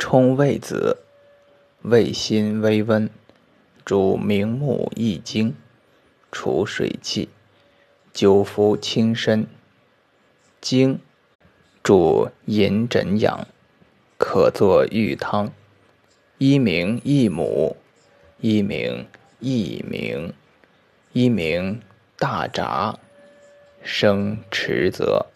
[0.00, 0.96] 冲胃子，
[1.82, 3.10] 胃心微温，
[3.84, 5.54] 主明目益精，
[6.32, 7.28] 除水气，
[8.10, 9.46] 久服轻身。
[10.58, 10.98] 精，
[11.82, 13.46] 主饮枕养，
[14.16, 15.52] 可作浴汤。
[16.38, 17.76] 一名一母，
[18.40, 19.06] 一名
[19.38, 20.32] 一名，
[21.12, 21.78] 一名
[22.16, 22.98] 大闸，
[23.82, 25.26] 生池泽。